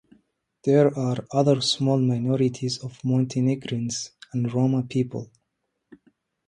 There 0.63 0.97
are 0.97 1.27
other 1.31 1.61
small 1.61 1.99
minorities 1.99 2.79
of 2.83 2.99
Montenegrins 3.05 4.09
and 4.33 4.51
Roma 4.51 4.81
people. 4.81 5.29